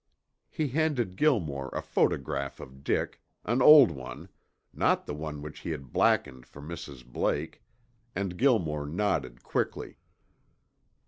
[0.49, 4.29] He handed Gilmore a photograph of Dick, an old one,
[4.73, 7.05] not the one which he had blackened for Mrs.
[7.05, 7.61] Blake,
[8.15, 9.97] and Gilmore nodded quickly.